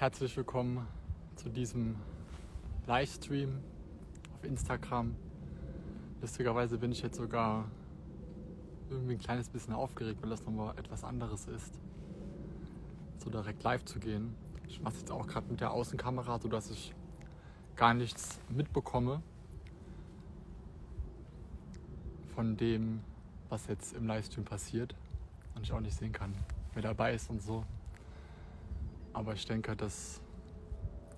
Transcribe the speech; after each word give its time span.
herzlich 0.00 0.34
willkommen 0.34 0.86
zu 1.36 1.50
diesem 1.50 1.94
Livestream 2.86 3.60
auf 4.32 4.42
Instagram. 4.44 5.14
Lustigerweise 6.22 6.78
bin 6.78 6.90
ich 6.90 7.02
jetzt 7.02 7.18
sogar 7.18 7.70
irgendwie 8.88 9.16
ein 9.16 9.18
kleines 9.18 9.50
bisschen 9.50 9.74
aufgeregt, 9.74 10.22
weil 10.22 10.30
das 10.30 10.42
nochmal 10.46 10.78
etwas 10.78 11.04
anderes 11.04 11.48
ist, 11.48 11.78
so 13.18 13.28
direkt 13.28 13.62
live 13.62 13.84
zu 13.84 13.98
gehen. 13.98 14.34
Ich 14.66 14.80
mache 14.80 14.94
es 14.94 15.00
jetzt 15.00 15.10
auch 15.10 15.26
gerade 15.26 15.46
mit 15.50 15.60
der 15.60 15.70
Außenkamera, 15.70 16.38
sodass 16.40 16.70
ich 16.70 16.94
gar 17.76 17.92
nichts 17.92 18.40
mitbekomme 18.48 19.20
von 22.34 22.56
dem, 22.56 23.02
was 23.50 23.66
jetzt 23.66 23.92
im 23.92 24.06
Livestream 24.06 24.46
passiert 24.46 24.94
und 25.54 25.64
ich 25.64 25.74
auch 25.74 25.80
nicht 25.80 25.98
sehen 25.98 26.12
kann, 26.12 26.32
wer 26.72 26.80
dabei 26.80 27.12
ist 27.12 27.28
und 27.28 27.42
so. 27.42 27.66
Aber 29.12 29.34
ich 29.34 29.46
denke, 29.46 29.76
das 29.76 30.20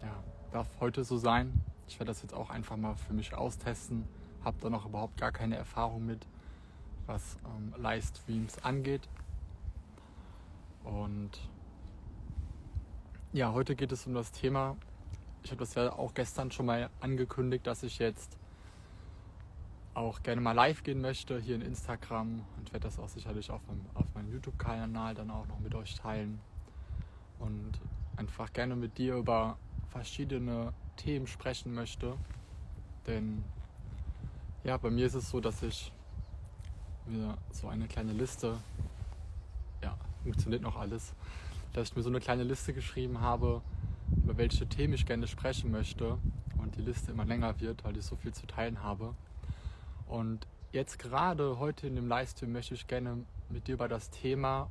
ja, 0.03 0.23
darf 0.51 0.69
heute 0.81 1.05
so 1.05 1.17
sein. 1.19 1.53
Ich 1.87 1.99
werde 1.99 2.11
das 2.11 2.23
jetzt 2.23 2.35
auch 2.35 2.51
einfach 2.51 2.77
mal 2.77 2.95
für 2.95 3.13
mich 3.13 3.35
austesten. 3.35 4.09
Habe 4.45 4.57
da 4.61 4.71
noch 4.71 4.87
überhaupt 4.87 5.17
gar 5.19 5.33
keine 5.33 5.57
Erfahrung 5.57 6.07
mit, 6.07 6.27
was 7.07 7.37
ähm, 7.45 7.75
Livestreams 7.77 8.65
angeht. 8.65 9.09
Und 10.85 11.31
ja, 13.33 13.53
heute 13.53 13.77
geht 13.77 13.93
es 13.93 14.07
um 14.07 14.15
das 14.15 14.33
Thema. 14.33 14.77
Ich 15.45 15.51
habe 15.51 15.61
das 15.61 15.75
ja 15.75 15.93
auch 15.93 16.15
gestern 16.15 16.51
schon 16.51 16.67
mal 16.67 16.91
angekündigt, 17.01 17.67
dass 17.67 17.83
ich 17.83 17.99
jetzt 17.99 18.39
auch 19.95 20.23
gerne 20.23 20.41
mal 20.41 20.53
live 20.53 20.83
gehen 20.83 21.01
möchte 21.01 21.39
hier 21.39 21.57
in 21.57 21.63
Instagram 21.63 22.45
und 22.57 22.73
werde 22.73 22.85
das 22.85 22.99
auch 22.99 23.09
sicherlich 23.09 23.51
auf 23.51 23.61
meinem, 23.67 23.85
auf 23.95 24.07
meinem 24.15 24.33
YouTube-Kanal 24.33 25.15
dann 25.15 25.31
auch 25.31 25.47
noch 25.47 25.61
mit 25.61 25.75
euch 25.75 25.95
teilen 25.95 26.41
und 27.39 27.73
einfach 28.23 28.53
gerne 28.53 28.77
mit 28.77 28.99
dir 28.99 29.17
über 29.17 29.59
verschiedene 29.91 30.73
Themen 30.97 31.27
sprechen 31.27 31.75
möchte. 31.75 32.17
Denn 33.09 33.43
ja, 34.63 34.77
bei 34.77 34.91
mir 34.91 35.07
ist 35.07 35.15
es 35.15 35.29
so, 35.29 35.41
dass 35.41 35.61
ich 35.65 35.93
mir 37.07 37.37
so 37.51 37.67
eine 37.67 37.89
kleine 37.89 38.13
Liste, 38.13 38.59
ja, 39.83 39.97
funktioniert 40.23 40.63
noch 40.63 40.77
alles, 40.77 41.15
dass 41.73 41.89
ich 41.89 41.97
mir 41.97 42.03
so 42.03 42.11
eine 42.11 42.21
kleine 42.21 42.45
Liste 42.45 42.73
geschrieben 42.73 43.21
habe, 43.21 43.61
über 44.23 44.37
welche 44.37 44.69
Themen 44.69 44.95
ich 44.95 45.05
gerne 45.05 45.27
sprechen 45.27 45.73
möchte 45.73 46.17
und 46.59 46.77
die 46.77 46.83
Liste 46.83 47.11
immer 47.11 47.25
länger 47.25 47.61
wird, 47.61 47.83
weil 47.83 47.97
ich 47.97 48.05
so 48.05 48.15
viel 48.15 48.33
zu 48.33 48.47
teilen 48.47 48.85
habe. 48.85 49.17
Und 50.07 50.47
jetzt 50.71 51.01
gerade 51.01 51.59
heute 51.59 51.89
in 51.89 51.97
dem 51.97 52.07
Livestream 52.07 52.53
möchte 52.53 52.75
ich 52.75 52.87
gerne 52.87 53.25
mit 53.49 53.67
dir 53.67 53.75
über 53.75 53.89
das 53.89 54.11
Thema 54.11 54.71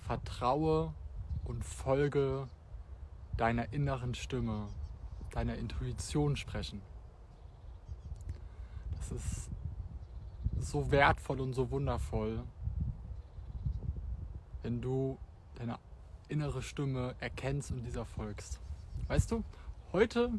Vertraue 0.00 0.94
und 1.44 1.62
folge 1.62 2.48
deiner 3.36 3.72
inneren 3.72 4.14
Stimme, 4.14 4.68
deiner 5.30 5.56
Intuition 5.56 6.36
sprechen. 6.36 6.82
Das 8.98 9.12
ist 9.12 9.50
so 10.58 10.90
wertvoll 10.90 11.40
und 11.40 11.54
so 11.54 11.70
wundervoll, 11.70 12.42
wenn 14.62 14.80
du 14.80 15.18
deine 15.54 15.78
innere 16.28 16.62
Stimme 16.62 17.14
erkennst 17.18 17.72
und 17.72 17.82
dieser 17.84 18.04
folgst. 18.04 18.60
Weißt 19.08 19.30
du, 19.30 19.42
heute 19.92 20.30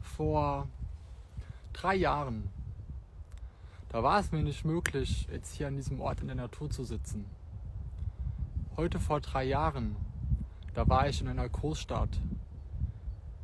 vor 0.00 0.68
drei 1.72 1.94
Jahren, 1.94 2.48
da 3.90 4.02
war 4.02 4.18
es 4.18 4.32
mir 4.32 4.42
nicht 4.42 4.64
möglich, 4.64 5.28
jetzt 5.30 5.54
hier 5.54 5.68
an 5.68 5.76
diesem 5.76 6.00
Ort 6.00 6.20
in 6.20 6.26
der 6.26 6.36
Natur 6.36 6.70
zu 6.70 6.84
sitzen. 6.84 7.26
Heute 8.76 8.98
vor 8.98 9.20
drei 9.20 9.44
Jahren 9.44 9.96
da 10.76 10.86
war 10.86 11.08
ich 11.08 11.22
in 11.22 11.28
einer 11.28 11.48
Großstadt, 11.48 12.10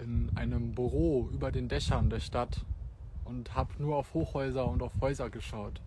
in 0.02 0.36
einem 0.36 0.74
Büro 0.74 1.28
über 1.32 1.52
den 1.52 1.68
Dächern 1.68 2.10
der 2.10 2.20
Stadt 2.20 2.64
und 3.24 3.54
habe 3.54 3.70
nur 3.78 3.96
auf 3.96 4.12
Hochhäuser 4.14 4.66
und 4.66 4.82
auf 4.82 4.92
Häuser 5.00 5.30
geschaut. 5.30 5.80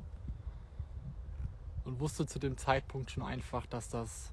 Und 1.83 1.99
wusste 1.99 2.25
zu 2.25 2.39
dem 2.39 2.57
Zeitpunkt 2.57 3.11
schon 3.11 3.23
einfach, 3.23 3.65
dass 3.67 3.89
das, 3.89 4.31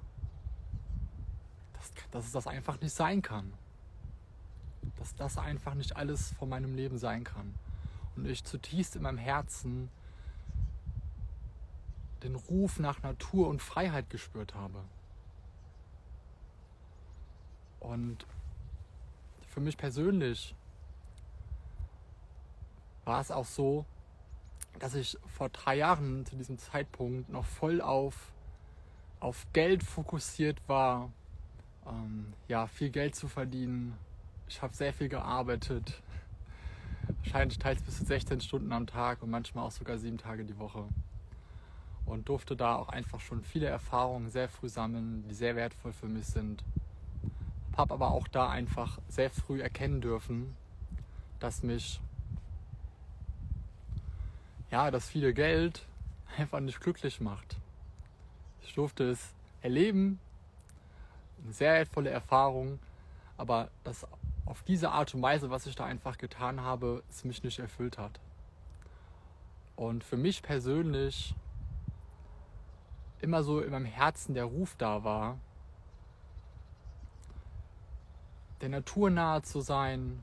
dass, 1.74 1.92
dass 2.10 2.26
es 2.26 2.32
das 2.32 2.46
einfach 2.46 2.80
nicht 2.80 2.94
sein 2.94 3.20
kann. 3.20 3.52
Dass 4.96 5.14
das 5.14 5.36
einfach 5.36 5.74
nicht 5.74 5.96
alles 5.96 6.32
von 6.34 6.48
meinem 6.48 6.74
Leben 6.74 6.96
sein 6.96 7.24
kann. 7.24 7.54
Und 8.16 8.26
ich 8.26 8.44
zutiefst 8.44 8.96
in 8.96 9.02
meinem 9.02 9.18
Herzen 9.18 9.90
den 12.22 12.36
Ruf 12.36 12.78
nach 12.78 13.02
Natur 13.02 13.48
und 13.48 13.60
Freiheit 13.60 14.08
gespürt 14.10 14.54
habe. 14.54 14.84
Und 17.80 18.24
für 19.52 19.60
mich 19.60 19.76
persönlich 19.76 20.54
war 23.04 23.20
es 23.20 23.30
auch 23.30 23.44
so, 23.44 23.84
dass 24.78 24.94
ich 24.94 25.18
vor 25.26 25.50
drei 25.50 25.76
Jahren 25.76 26.24
zu 26.24 26.36
diesem 26.36 26.56
Zeitpunkt 26.56 27.28
noch 27.28 27.44
voll 27.44 27.82
auf, 27.82 28.32
auf 29.20 29.46
Geld 29.52 29.82
fokussiert 29.82 30.58
war, 30.68 31.12
ähm, 31.86 32.32
ja, 32.48 32.66
viel 32.66 32.88
Geld 32.88 33.14
zu 33.14 33.28
verdienen. 33.28 33.98
Ich 34.48 34.62
habe 34.62 34.74
sehr 34.74 34.94
viel 34.94 35.10
gearbeitet, 35.10 36.00
wahrscheinlich 37.18 37.58
teils 37.58 37.82
bis 37.82 37.98
zu 37.98 38.06
16 38.06 38.40
Stunden 38.40 38.72
am 38.72 38.86
Tag 38.86 39.22
und 39.22 39.28
manchmal 39.28 39.66
auch 39.66 39.72
sogar 39.72 39.98
sieben 39.98 40.16
Tage 40.16 40.44
die 40.44 40.58
Woche. 40.58 40.88
Und 42.06 42.30
durfte 42.30 42.56
da 42.56 42.76
auch 42.76 42.88
einfach 42.88 43.20
schon 43.20 43.42
viele 43.42 43.66
Erfahrungen 43.66 44.30
sehr 44.30 44.48
früh 44.48 44.70
sammeln, 44.70 45.24
die 45.28 45.34
sehr 45.34 45.56
wertvoll 45.56 45.92
für 45.92 46.08
mich 46.08 46.26
sind 46.26 46.64
habe 47.76 47.94
aber 47.94 48.10
auch 48.10 48.28
da 48.28 48.48
einfach 48.48 48.98
sehr 49.08 49.30
früh 49.30 49.60
erkennen 49.60 50.00
dürfen, 50.00 50.56
dass 51.40 51.62
mich 51.62 52.00
ja, 54.70 54.90
das 54.90 55.08
viele 55.08 55.34
Geld 55.34 55.86
einfach 56.38 56.60
nicht 56.60 56.80
glücklich 56.80 57.20
macht. 57.20 57.56
Ich 58.62 58.74
durfte 58.74 59.04
es 59.10 59.34
erleben, 59.60 60.18
eine 61.44 61.52
sehr 61.52 61.74
wertvolle 61.74 62.10
Erfahrung, 62.10 62.78
aber 63.36 63.70
das 63.84 64.06
auf 64.46 64.62
diese 64.62 64.90
Art 64.90 65.14
und 65.14 65.22
Weise, 65.22 65.50
was 65.50 65.66
ich 65.66 65.74
da 65.74 65.84
einfach 65.84 66.18
getan 66.18 66.62
habe, 66.62 67.02
es 67.10 67.24
mich 67.24 67.42
nicht 67.42 67.58
erfüllt 67.58 67.98
hat. 67.98 68.20
Und 69.76 70.04
für 70.04 70.16
mich 70.16 70.42
persönlich 70.42 71.34
immer 73.20 73.42
so 73.42 73.60
in 73.60 73.70
meinem 73.70 73.86
Herzen 73.86 74.34
der 74.34 74.44
Ruf 74.44 74.74
da 74.76 75.04
war, 75.04 75.38
der 78.62 78.68
Natur 78.68 79.10
nahe 79.10 79.42
zu 79.42 79.60
sein 79.60 80.22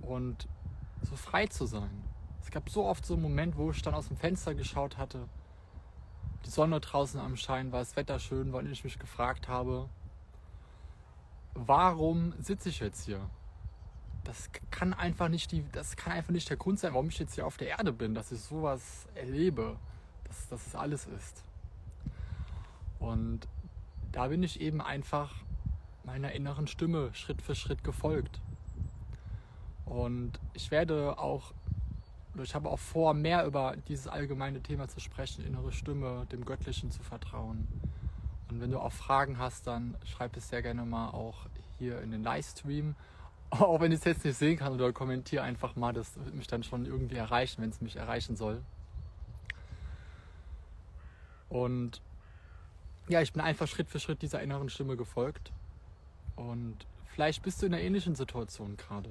und 0.00 0.48
so 1.02 1.14
frei 1.16 1.46
zu 1.46 1.66
sein. 1.66 2.02
Es 2.42 2.50
gab 2.50 2.68
so 2.68 2.84
oft 2.84 3.06
so 3.06 3.14
einen 3.14 3.22
Moment, 3.22 3.56
wo 3.56 3.70
ich 3.70 3.80
dann 3.80 3.94
aus 3.94 4.08
dem 4.08 4.16
Fenster 4.16 4.54
geschaut 4.54 4.98
hatte, 4.98 5.28
die 6.44 6.50
Sonne 6.50 6.80
draußen 6.80 7.18
am 7.20 7.36
Schein 7.36 7.72
war, 7.72 7.78
das 7.78 7.96
Wetter 7.96 8.18
schön 8.18 8.52
weil 8.52 8.70
ich 8.70 8.84
mich 8.84 8.98
gefragt 8.98 9.48
habe, 9.48 9.88
warum 11.54 12.34
sitze 12.42 12.68
ich 12.68 12.80
jetzt 12.80 13.04
hier? 13.04 13.20
Das 14.24 14.50
kann 14.70 14.92
einfach 14.92 15.28
nicht 15.28 15.52
die, 15.52 15.64
das 15.70 15.96
kann 15.96 16.12
einfach 16.12 16.32
nicht 16.32 16.50
der 16.50 16.56
Grund 16.56 16.80
sein, 16.80 16.92
warum 16.92 17.08
ich 17.08 17.18
jetzt 17.18 17.34
hier 17.34 17.46
auf 17.46 17.56
der 17.56 17.68
Erde 17.68 17.92
bin, 17.92 18.14
dass 18.14 18.32
ich 18.32 18.40
sowas 18.40 19.06
erlebe, 19.14 19.76
dass, 20.24 20.48
dass 20.48 20.66
es 20.66 20.74
alles 20.74 21.06
ist. 21.06 21.44
Und 22.98 23.46
da 24.10 24.28
bin 24.28 24.42
ich 24.42 24.60
eben 24.60 24.80
einfach 24.80 25.32
meiner 26.04 26.32
inneren 26.32 26.66
Stimme 26.66 27.12
Schritt 27.14 27.42
für 27.42 27.54
Schritt 27.54 27.84
gefolgt. 27.84 28.40
Und 29.84 30.32
ich 30.54 30.70
werde 30.70 31.18
auch, 31.18 31.52
ich 32.42 32.54
habe 32.54 32.68
auch 32.68 32.78
vor, 32.78 33.14
mehr 33.14 33.44
über 33.46 33.76
dieses 33.88 34.08
allgemeine 34.08 34.62
Thema 34.62 34.88
zu 34.88 35.00
sprechen, 35.00 35.44
innere 35.44 35.72
Stimme, 35.72 36.26
dem 36.32 36.44
Göttlichen 36.44 36.90
zu 36.90 37.02
vertrauen. 37.02 37.68
Und 38.50 38.60
wenn 38.60 38.70
du 38.70 38.78
auch 38.78 38.92
Fragen 38.92 39.38
hast, 39.38 39.66
dann 39.66 39.96
schreib 40.04 40.36
es 40.36 40.48
sehr 40.48 40.62
gerne 40.62 40.84
mal 40.84 41.10
auch 41.10 41.46
hier 41.78 42.00
in 42.00 42.10
den 42.10 42.22
Livestream. 42.22 42.94
Auch 43.50 43.80
wenn 43.80 43.92
ich 43.92 43.98
es 43.98 44.04
jetzt 44.04 44.24
nicht 44.24 44.36
sehen 44.36 44.58
kann 44.58 44.72
oder 44.72 44.92
kommentiere 44.92 45.44
einfach 45.44 45.76
mal, 45.76 45.92
das 45.92 46.16
wird 46.16 46.34
mich 46.34 46.48
dann 46.48 46.64
schon 46.64 46.86
irgendwie 46.86 47.14
erreichen, 47.14 47.62
wenn 47.62 47.70
es 47.70 47.80
mich 47.80 47.94
erreichen 47.94 48.34
soll. 48.34 48.62
Und 51.48 52.02
ja, 53.06 53.20
ich 53.20 53.32
bin 53.32 53.40
einfach 53.40 53.68
Schritt 53.68 53.88
für 53.88 54.00
Schritt 54.00 54.22
dieser 54.22 54.42
inneren 54.42 54.70
Stimme 54.70 54.96
gefolgt 54.96 55.52
und 56.36 56.86
vielleicht 57.06 57.42
bist 57.42 57.62
du 57.62 57.66
in 57.66 57.74
einer 57.74 57.82
ähnlichen 57.82 58.14
Situation 58.14 58.76
gerade. 58.76 59.10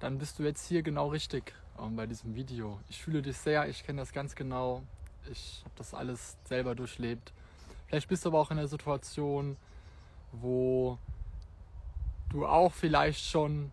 Dann 0.00 0.18
bist 0.18 0.38
du 0.38 0.42
jetzt 0.42 0.66
hier 0.66 0.82
genau 0.82 1.08
richtig 1.08 1.54
ähm, 1.78 1.96
bei 1.96 2.06
diesem 2.06 2.34
Video. 2.34 2.80
Ich 2.88 3.02
fühle 3.02 3.22
dich 3.22 3.36
sehr, 3.36 3.68
ich 3.68 3.84
kenne 3.84 4.00
das 4.00 4.12
ganz 4.12 4.34
genau. 4.34 4.82
Ich 5.30 5.62
habe 5.64 5.74
das 5.76 5.94
alles 5.94 6.36
selber 6.44 6.74
durchlebt. 6.74 7.32
Vielleicht 7.86 8.08
bist 8.08 8.24
du 8.24 8.28
aber 8.28 8.40
auch 8.40 8.50
in 8.50 8.58
einer 8.58 8.68
Situation, 8.68 9.56
wo 10.32 10.98
du 12.30 12.46
auch 12.46 12.72
vielleicht 12.72 13.24
schon 13.24 13.70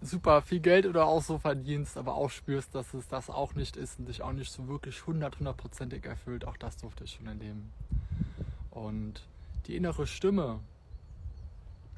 super 0.00 0.42
viel 0.42 0.60
Geld 0.60 0.86
oder 0.86 1.06
auch 1.06 1.22
so 1.22 1.38
verdienst, 1.38 1.96
aber 1.96 2.14
auch 2.14 2.30
spürst, 2.30 2.74
dass 2.74 2.94
es 2.94 3.08
das 3.08 3.28
auch 3.28 3.54
nicht 3.54 3.76
ist 3.76 3.98
und 3.98 4.06
dich 4.06 4.22
auch 4.22 4.32
nicht 4.32 4.52
so 4.52 4.68
wirklich 4.68 5.06
hundertprozentig 5.06 6.04
erfüllt. 6.04 6.44
Auch 6.44 6.56
das 6.56 6.76
durfte 6.76 7.04
ich 7.04 7.14
schon 7.14 7.26
erleben. 7.26 7.72
Und 8.70 9.22
die 9.66 9.76
innere 9.76 10.06
Stimme, 10.06 10.60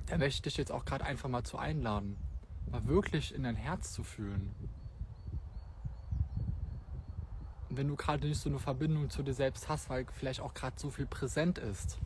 da 0.06 0.16
möchte 0.18 0.36
ich 0.36 0.42
dich 0.42 0.56
jetzt 0.56 0.72
auch 0.72 0.84
gerade 0.84 1.04
einfach 1.04 1.28
mal 1.28 1.44
zu 1.44 1.58
einladen, 1.58 2.16
mal 2.70 2.86
wirklich 2.86 3.34
in 3.34 3.42
dein 3.42 3.56
Herz 3.56 3.92
zu 3.92 4.02
fühlen. 4.02 4.54
Und 7.68 7.76
wenn 7.76 7.88
du 7.88 7.96
gerade 7.96 8.26
nicht 8.26 8.40
so 8.40 8.48
eine 8.48 8.58
Verbindung 8.58 9.10
zu 9.10 9.22
dir 9.22 9.34
selbst 9.34 9.68
hast, 9.68 9.90
weil 9.90 10.06
vielleicht 10.12 10.40
auch 10.40 10.54
gerade 10.54 10.78
so 10.78 10.90
viel 10.90 11.06
präsent 11.06 11.58
ist, 11.58 11.98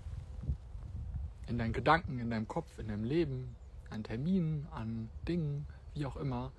in 1.47 1.59
deinen 1.59 1.73
Gedanken, 1.73 2.19
in 2.19 2.31
deinem 2.31 2.49
Kopf, 2.49 2.79
in 2.79 2.89
deinem 2.89 3.05
Leben, 3.05 3.55
an 3.91 4.03
Terminen, 4.03 4.67
an 4.73 5.09
Dingen, 5.29 5.67
wie 5.95 6.07
auch 6.07 6.17
immer, 6.17 6.51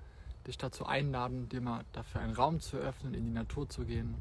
dich 0.46 0.56
dazu 0.58 0.86
einladen, 0.86 1.48
dir 1.48 1.60
mal 1.60 1.84
dafür 1.92 2.20
einen 2.20 2.34
Raum 2.34 2.60
zu 2.60 2.76
öffnen, 2.76 3.14
in 3.14 3.24
die 3.24 3.32
Natur 3.32 3.68
zu 3.68 3.84
gehen, 3.84 4.14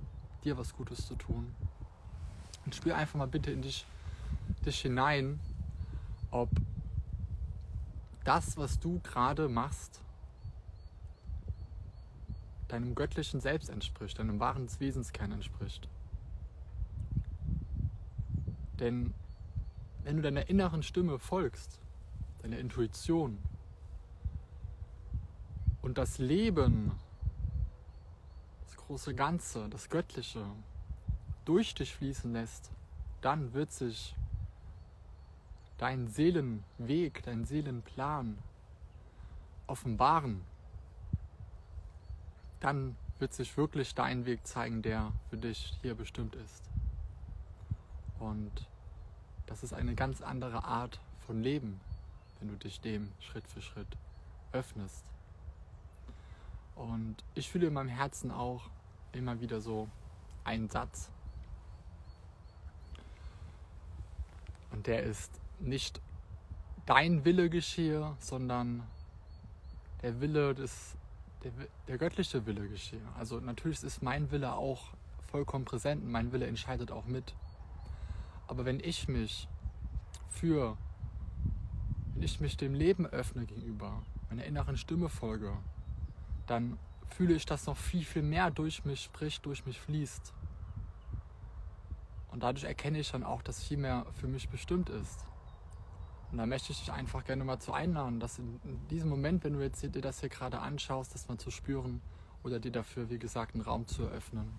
dir 0.44 0.58
was 0.58 0.74
Gutes 0.74 1.06
zu 1.06 1.16
tun. 1.16 1.54
Und 2.66 2.76
spür 2.76 2.96
einfach 2.96 3.20
mal 3.20 3.28
bitte 3.28 3.52
in 3.52 3.62
dich, 3.62 3.86
dich 4.66 4.82
hinein, 4.82 5.40
ob 6.32 6.50
das, 8.24 8.58
was 8.58 8.80
du 8.80 9.00
gerade 9.00 9.50
machst, 9.50 10.02
deinem 12.68 12.96
göttlichen 12.96 13.40
Selbst 13.40 13.70
entspricht, 13.70 14.18
deinem 14.18 14.40
wahren 14.40 14.68
Wesenskern 14.80 15.32
entspricht. 15.32 15.88
Denn 18.80 19.14
wenn 20.04 20.18
du 20.18 20.22
deiner 20.24 20.50
inneren 20.50 20.84
Stimme 20.84 21.20
folgst, 21.20 21.80
deiner 22.42 22.58
Intuition 22.58 23.38
und 25.82 25.98
das 25.98 26.18
Leben, 26.18 26.92
das 28.66 28.76
große 28.78 29.14
Ganze, 29.14 29.70
das 29.70 29.90
Göttliche 29.90 30.46
durch 31.46 31.76
dich 31.76 31.94
fließen 31.96 32.34
lässt, 32.34 32.72
dann 33.22 33.54
wird 33.54 33.72
sich 33.72 34.16
dein 35.84 36.08
Seelenweg, 36.08 37.24
dein 37.24 37.44
Seelenplan 37.44 38.38
offenbaren. 39.68 40.40
Dann 42.62 42.96
wird 43.20 43.34
sich 43.34 43.58
wirklich 43.58 43.94
dein 43.94 44.26
Weg 44.26 44.48
zeigen, 44.48 44.82
der 44.82 45.12
für 45.30 45.36
dich 45.36 45.74
hier 45.82 45.94
bestimmt 45.94 46.36
ist. 46.36 46.70
Und 48.18 48.66
das 49.46 49.62
ist 49.62 49.74
eine 49.74 49.94
ganz 49.94 50.22
andere 50.22 50.64
Art 50.64 51.02
von 51.28 51.44
Leben, 51.44 51.82
wenn 52.40 52.48
du 52.48 52.56
dich 52.56 52.80
dem 52.80 53.12
Schritt 53.20 53.46
für 53.50 53.62
Schritt 53.62 53.98
öffnest. 54.54 55.04
Und 56.76 57.18
ich 57.36 57.50
fühle 57.50 57.68
in 57.68 57.74
meinem 57.74 57.90
Herzen 57.90 58.32
auch 58.32 58.70
immer 59.12 59.42
wieder 59.42 59.60
so 59.60 59.90
einen 60.46 60.70
Satz. 60.70 61.10
Und 64.72 64.88
der 64.88 65.04
ist 65.04 65.43
nicht 65.60 66.02
dein 66.86 67.26
Wille 67.26 67.50
geschehe, 67.50 68.16
sondern 68.20 68.84
der 70.02 70.20
Wille 70.20 70.54
des, 70.54 70.96
der, 71.44 71.52
der 71.88 71.98
göttliche 71.98 72.46
Wille 72.46 72.68
geschehe. 72.68 73.02
Also 73.18 73.40
natürlich 73.40 73.84
ist 73.84 74.02
mein 74.02 74.32
Wille 74.32 74.54
auch 74.54 74.90
vollkommen 75.32 75.66
präsent, 75.66 76.06
mein 76.06 76.32
Wille 76.32 76.46
entscheidet 76.46 76.92
auch 76.92 77.06
mit. 77.06 77.34
Aber 78.48 78.66
wenn 78.66 78.80
ich 78.80 79.08
mich 79.08 79.48
für, 80.30 80.78
wenn 82.14 82.24
ich 82.24 82.40
mich 82.40 82.58
dem 82.58 82.74
Leben 82.74 83.06
öffne 83.06 83.46
gegenüber, 83.46 84.04
meiner 84.30 84.44
inneren 84.44 84.78
Stimme 84.78 85.10
folge, 85.10 85.58
dann 86.48 86.78
fühle 87.16 87.36
ich, 87.36 87.46
dass 87.46 87.66
noch 87.68 87.78
viel, 87.78 88.04
viel 88.04 88.24
mehr 88.24 88.52
durch 88.52 88.86
mich 88.86 89.04
spricht, 89.04 89.46
durch 89.46 89.66
mich 89.66 89.80
fließt. 89.80 90.34
Und 92.32 92.44
dadurch 92.44 92.64
erkenne 92.66 93.00
ich 93.00 93.12
dann 93.12 93.24
auch, 93.24 93.42
dass 93.44 93.64
viel 93.64 93.78
mehr 93.78 94.06
für 94.20 94.28
mich 94.28 94.50
bestimmt 94.50 94.90
ist. 94.90 95.26
Und 96.34 96.40
da 96.40 96.48
möchte 96.48 96.72
ich 96.72 96.80
dich 96.80 96.92
einfach 96.92 97.24
gerne 97.26 97.44
mal 97.44 97.60
zu 97.60 97.74
einladen, 97.74 98.20
dass 98.20 98.40
in, 98.40 98.60
diesem 98.90 99.08
Moment, 99.08 99.44
wenn 99.44 99.54
du 99.54 99.62
jetzt 99.62 99.84
dir 99.84 100.02
das 100.02 100.20
hier 100.20 100.30
gerade 100.30 100.58
anschaust, 100.58 101.14
das 101.14 101.28
mal 101.28 101.38
zu 101.38 101.52
spüren 101.52 102.02
oder 102.42 102.60
dir 102.60 102.72
dafür, 102.72 103.12
wie 103.12 103.20
gesagt, 103.20 103.54
einen 103.54 103.62
Raum 103.62 103.86
zu 103.86 104.02
eröffnen. 104.02 104.58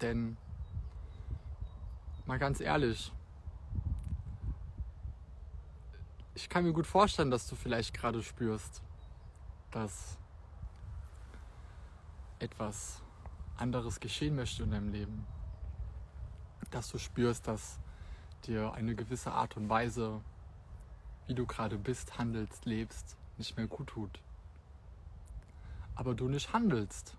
Denn, 0.00 0.38
mal 2.24 2.38
ganz 2.38 2.58
ehrlich, 2.58 3.12
ich 6.34 6.48
kann 6.48 6.64
mir 6.64 6.72
gut 6.72 6.86
vorstellen, 6.86 7.30
dass 7.30 7.46
du 7.48 7.54
vielleicht 7.54 7.92
gerade 7.92 8.22
spürst, 8.22 8.82
dass 9.72 10.16
etwas 12.38 13.02
anderes 13.58 14.00
geschehen 14.00 14.36
möchte 14.36 14.62
in 14.62 14.70
deinem 14.70 14.88
Leben. 14.88 15.26
Dass 16.70 16.88
du 16.88 16.96
spürst, 16.96 17.46
dass 17.46 17.78
dir 18.44 18.72
eine 18.74 18.94
gewisse 18.94 19.32
Art 19.32 19.56
und 19.56 19.68
Weise, 19.68 20.20
wie 21.26 21.34
du 21.34 21.46
gerade 21.46 21.78
bist, 21.78 22.18
handelst, 22.18 22.64
lebst, 22.66 23.16
nicht 23.38 23.56
mehr 23.56 23.66
gut 23.66 23.88
tut. 23.88 24.20
Aber 25.94 26.14
du 26.14 26.28
nicht 26.28 26.52
handelst, 26.52 27.16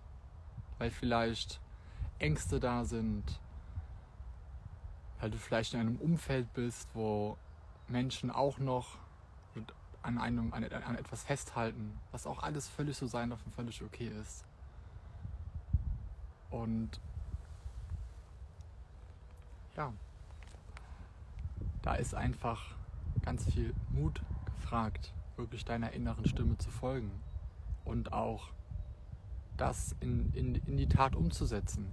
weil 0.78 0.90
vielleicht 0.90 1.60
Ängste 2.18 2.60
da 2.60 2.84
sind, 2.84 3.40
weil 5.20 5.30
du 5.30 5.38
vielleicht 5.38 5.74
in 5.74 5.80
einem 5.80 5.96
Umfeld 5.96 6.52
bist, 6.54 6.88
wo 6.94 7.36
Menschen 7.88 8.30
auch 8.30 8.58
noch 8.58 8.98
an, 10.02 10.18
einem, 10.18 10.52
an, 10.52 10.64
an 10.64 10.96
etwas 10.96 11.24
festhalten, 11.24 11.98
was 12.12 12.26
auch 12.26 12.42
alles 12.42 12.68
völlig 12.68 12.96
so 12.96 13.06
sein 13.06 13.30
darf 13.30 13.44
und 13.44 13.54
völlig 13.54 13.82
okay 13.82 14.08
ist. 14.20 14.44
Und 16.50 17.00
ja, 19.76 19.92
da 21.82 21.94
ist 21.94 22.14
einfach 22.14 22.74
ganz 23.22 23.44
viel 23.50 23.74
Mut 23.90 24.20
gefragt, 24.56 25.12
wirklich 25.36 25.64
deiner 25.64 25.92
inneren 25.92 26.26
Stimme 26.26 26.58
zu 26.58 26.70
folgen 26.70 27.10
und 27.84 28.12
auch 28.12 28.50
das 29.56 29.96
in, 30.00 30.32
in, 30.32 30.54
in 30.54 30.76
die 30.76 30.88
Tat 30.88 31.16
umzusetzen. 31.16 31.90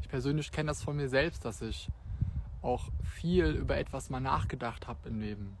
Ich 0.00 0.08
persönlich 0.08 0.52
kenne 0.52 0.68
das 0.68 0.82
von 0.82 0.96
mir 0.96 1.08
selbst, 1.08 1.44
dass 1.44 1.60
ich 1.62 1.90
auch 2.62 2.88
viel 3.02 3.46
über 3.50 3.76
etwas 3.76 4.10
mal 4.10 4.20
nachgedacht 4.20 4.88
habe 4.88 5.08
im 5.08 5.20
Leben, 5.20 5.58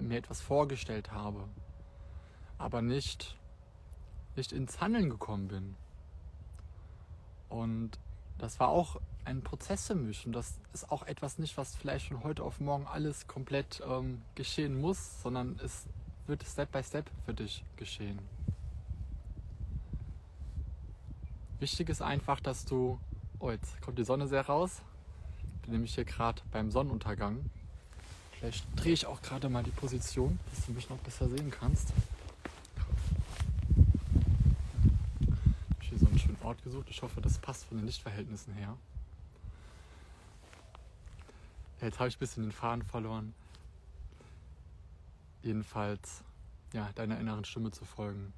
mir 0.00 0.18
etwas 0.18 0.40
vorgestellt 0.40 1.12
habe, 1.12 1.48
aber 2.58 2.82
nicht, 2.82 3.38
nicht 4.36 4.52
ins 4.52 4.80
Handeln 4.80 5.10
gekommen 5.10 5.48
bin. 5.48 5.76
Und 7.48 7.98
das 8.38 8.58
war 8.58 8.68
auch 8.68 9.00
ein 9.24 9.42
Prozess 9.42 9.92
mich 9.94 10.26
und 10.26 10.32
das 10.32 10.54
ist 10.72 10.90
auch 10.90 11.06
etwas 11.06 11.38
nicht, 11.38 11.56
was 11.56 11.74
vielleicht 11.76 12.08
von 12.08 12.24
heute 12.24 12.42
auf 12.42 12.60
morgen 12.60 12.86
alles 12.86 13.26
komplett 13.26 13.82
ähm, 13.86 14.22
geschehen 14.34 14.80
muss, 14.80 15.22
sondern 15.22 15.58
es 15.64 15.86
wird 16.26 16.44
Step 16.44 16.72
by 16.72 16.82
Step 16.82 17.10
für 17.24 17.34
dich 17.34 17.64
geschehen. 17.76 18.18
Wichtig 21.58 21.88
ist 21.88 22.02
einfach, 22.02 22.40
dass 22.40 22.64
du, 22.64 22.98
oh 23.38 23.50
jetzt 23.50 23.80
kommt 23.82 23.98
die 23.98 24.04
Sonne 24.04 24.26
sehr 24.26 24.46
raus, 24.46 24.82
ich 25.56 25.60
bin 25.62 25.72
nämlich 25.72 25.94
hier 25.94 26.04
gerade 26.04 26.40
beim 26.50 26.70
Sonnenuntergang. 26.70 27.38
Vielleicht 28.38 28.64
drehe 28.76 28.94
ich 28.94 29.04
auch 29.04 29.20
gerade 29.20 29.50
mal 29.50 29.62
die 29.62 29.70
Position, 29.70 30.38
dass 30.50 30.64
du 30.64 30.72
mich 30.72 30.88
noch 30.88 30.96
besser 30.98 31.28
sehen 31.28 31.50
kannst. 31.50 31.92
Ort 36.50 36.64
gesucht. 36.64 36.88
Ich 36.90 37.00
hoffe, 37.00 37.20
das 37.20 37.38
passt 37.38 37.64
von 37.66 37.76
den 37.76 37.86
Lichtverhältnissen 37.86 38.52
her. 38.54 38.76
Jetzt 41.80 41.98
habe 41.98 42.08
ich 42.08 42.16
ein 42.16 42.18
bisschen 42.18 42.42
den 42.42 42.52
Faden 42.52 42.82
verloren. 42.82 43.34
Jedenfalls, 45.42 46.22
ja, 46.74 46.90
deiner 46.94 47.18
inneren 47.18 47.46
Stimme 47.46 47.70
zu 47.70 47.86
folgen. 47.86 48.34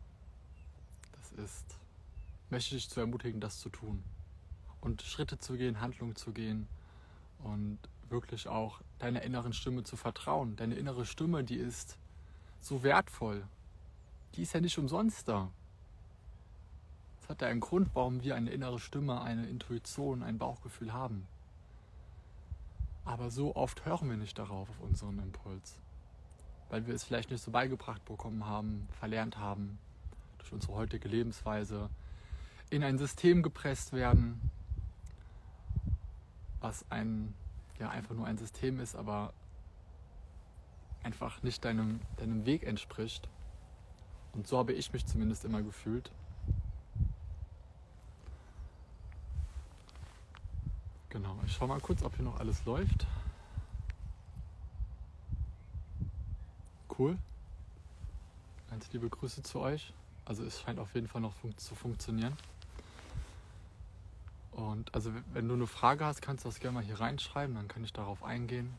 Das 1.12 1.32
ist, 1.32 1.64
möchte 2.50 2.76
ich 2.76 2.84
dich 2.84 2.90
zu 2.90 3.00
ermutigen, 3.00 3.40
das 3.40 3.58
zu 3.58 3.68
tun. 3.68 4.04
Und 4.80 5.02
Schritte 5.02 5.38
zu 5.38 5.56
gehen, 5.56 5.80
Handlungen 5.80 6.14
zu 6.14 6.32
gehen 6.32 6.68
und 7.40 7.78
wirklich 8.11 8.46
auch 8.46 8.80
deiner 9.00 9.22
inneren 9.22 9.52
Stimme 9.52 9.82
zu 9.82 9.96
vertrauen. 9.96 10.54
Deine 10.54 10.76
innere 10.76 11.04
Stimme, 11.04 11.42
die 11.42 11.56
ist 11.56 11.99
so 12.61 12.84
wertvoll. 12.84 13.44
Die 14.37 14.42
ist 14.42 14.52
ja 14.54 14.61
nicht 14.61 14.78
umsonst 14.78 15.26
da. 15.26 15.50
Es 17.20 17.28
hat 17.28 17.42
ja 17.42 17.49
einen 17.49 17.61
Grund, 17.61 17.90
warum 17.94 18.22
wir 18.22 18.37
eine 18.37 18.50
innere 18.50 18.78
Stimme, 18.78 19.20
eine 19.20 19.49
Intuition, 19.49 20.22
ein 20.22 20.38
Bauchgefühl 20.38 20.92
haben. 20.92 21.26
Aber 23.04 23.30
so 23.30 23.56
oft 23.56 23.85
hören 23.85 24.09
wir 24.09 24.16
nicht 24.16 24.38
darauf, 24.38 24.68
auf 24.71 24.80
unseren 24.80 25.18
Impuls. 25.18 25.78
Weil 26.68 26.87
wir 26.87 26.94
es 26.94 27.04
vielleicht 27.04 27.30
nicht 27.30 27.42
so 27.42 27.50
beigebracht 27.50 28.04
bekommen 28.04 28.47
haben, 28.47 28.88
verlernt 28.99 29.38
haben, 29.38 29.78
durch 30.38 30.52
unsere 30.52 30.75
heutige 30.75 31.09
Lebensweise 31.09 31.90
in 32.71 32.82
ein 32.82 32.97
System 32.99 33.42
gepresst 33.42 33.92
werden, 33.92 34.50
was 36.61 36.90
ein, 36.90 37.35
ja, 37.78 37.90
einfach 37.90 38.14
nur 38.14 38.26
ein 38.26 38.38
System 38.38 38.80
ist, 38.80 38.94
aber 38.94 39.35
einfach 41.02 41.42
nicht 41.42 41.64
deinem, 41.64 42.00
deinem 42.16 42.47
Weg 42.47 42.62
entspricht. 42.62 43.28
Und 44.32 44.47
so 44.47 44.56
habe 44.56 44.73
ich 44.73 44.92
mich 44.92 45.04
zumindest 45.04 45.44
immer 45.44 45.62
gefühlt. 45.62 46.11
Genau, 51.12 51.37
ich 51.45 51.52
schaue 51.52 51.69
mal 51.69 51.78
kurz, 51.78 52.02
ob 52.02 52.16
hier 52.16 52.25
noch 52.25 52.40
alles 52.40 52.64
läuft. 52.64 53.07
Cool. 56.99 57.19
Ganz 58.71 58.90
liebe 58.95 59.11
Grüße 59.11 59.42
zu 59.42 59.61
euch. 59.61 59.92
Also 60.25 60.42
es 60.42 60.62
scheint 60.62 60.78
auf 60.78 60.95
jeden 60.95 61.09
Fall 61.09 61.21
noch 61.21 61.35
fun 61.35 61.54
zu 61.59 61.75
funktionieren. 61.75 62.35
Und 64.52 64.95
also 64.95 65.12
wenn 65.35 65.49
du 65.49 65.52
eine 65.52 65.66
Frage 65.66 66.07
hast, 66.07 66.23
kannst 66.23 66.47
du 66.47 66.49
das 66.49 66.61
gerne 66.61 66.76
mal 66.76 66.83
hier 66.83 66.99
reinschreiben, 66.99 67.57
dann 67.57 67.69
kann 67.69 67.85
ich 67.85 67.92
darauf 67.92 68.25
eingehen. 68.25 68.73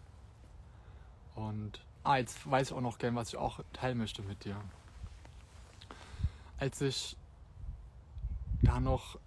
Und 1.35 1.81
ah, 2.03 2.17
jetzt 2.17 2.49
weiß 2.49 2.71
ich 2.71 2.73
auch 2.75 2.81
noch 2.81 2.97
gerne, 2.97 3.15
was 3.15 3.27
ich 3.27 3.37
auch 3.37 3.59
teilen 3.73 3.99
möchte 3.99 4.23
mit 4.23 4.43
dir. 4.43 4.59
Als 6.57 6.81
ich 6.81 7.15
da 8.63 8.79
noch 8.79 9.19